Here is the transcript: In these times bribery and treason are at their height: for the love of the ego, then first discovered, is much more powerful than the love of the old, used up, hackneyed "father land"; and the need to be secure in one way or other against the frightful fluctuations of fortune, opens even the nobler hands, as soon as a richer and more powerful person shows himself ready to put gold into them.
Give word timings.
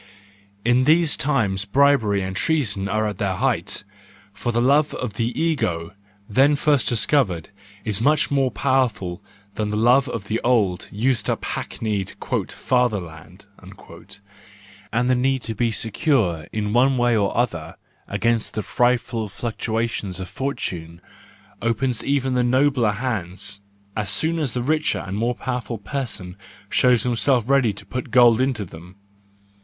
In 0.65 0.85
these 0.85 1.15
times 1.15 1.63
bribery 1.65 2.23
and 2.23 2.35
treason 2.35 2.89
are 2.89 3.05
at 3.05 3.19
their 3.19 3.35
height: 3.35 3.83
for 4.33 4.51
the 4.51 4.59
love 4.59 4.95
of 4.95 5.13
the 5.13 5.27
ego, 5.39 5.93
then 6.27 6.55
first 6.55 6.89
discovered, 6.89 7.49
is 7.85 8.01
much 8.01 8.31
more 8.31 8.49
powerful 8.49 9.21
than 9.53 9.69
the 9.69 9.77
love 9.77 10.09
of 10.09 10.23
the 10.23 10.41
old, 10.43 10.87
used 10.91 11.29
up, 11.29 11.45
hackneyed 11.45 12.15
"father 12.49 12.99
land"; 12.99 13.45
and 14.91 15.07
the 15.07 15.13
need 15.13 15.43
to 15.43 15.53
be 15.53 15.69
secure 15.71 16.47
in 16.51 16.73
one 16.73 16.97
way 16.97 17.15
or 17.15 17.37
other 17.37 17.75
against 18.07 18.55
the 18.55 18.63
frightful 18.63 19.27
fluctuations 19.29 20.19
of 20.19 20.27
fortune, 20.27 20.99
opens 21.61 22.03
even 22.03 22.33
the 22.33 22.43
nobler 22.43 22.93
hands, 22.93 23.61
as 23.95 24.09
soon 24.09 24.39
as 24.39 24.55
a 24.57 24.63
richer 24.63 24.97
and 25.05 25.15
more 25.15 25.35
powerful 25.35 25.77
person 25.77 26.35
shows 26.69 27.03
himself 27.03 27.47
ready 27.47 27.71
to 27.71 27.85
put 27.85 28.09
gold 28.09 28.41
into 28.41 28.65
them. 28.65 28.95